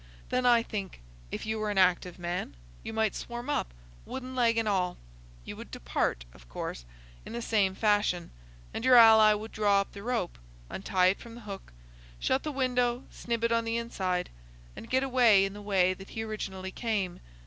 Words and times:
Then, 0.29 0.47
I 0.47 0.63
think, 0.63 0.99
if 1.29 1.45
you 1.45 1.59
were 1.59 1.69
an 1.69 1.77
active 1.77 2.17
man, 2.17 2.55
You 2.81 2.91
might 2.91 3.13
swarm 3.13 3.51
up, 3.51 3.71
wooden 4.03 4.35
leg 4.35 4.57
and 4.57 4.67
all. 4.67 4.97
You 5.45 5.55
would 5.57 5.69
depart, 5.69 6.25
of 6.33 6.49
course, 6.49 6.85
in 7.23 7.33
the 7.33 7.41
same 7.43 7.75
fashion, 7.75 8.31
and 8.73 8.83
your 8.83 8.95
ally 8.95 9.35
would 9.35 9.51
draw 9.51 9.79
up 9.81 9.91
the 9.91 10.01
rope, 10.01 10.39
untie 10.71 11.09
it 11.13 11.19
from 11.19 11.35
the 11.35 11.41
hook, 11.41 11.71
shut 12.19 12.41
the 12.41 12.51
window, 12.51 13.03
snib 13.11 13.43
it 13.43 13.51
on 13.51 13.63
the 13.63 13.77
inside, 13.77 14.31
and 14.75 14.89
get 14.89 15.03
away 15.03 15.45
in 15.45 15.53
the 15.53 15.61
way 15.61 15.93
that 15.93 16.09
he 16.09 16.23
originally 16.23 16.71
came. 16.71 17.19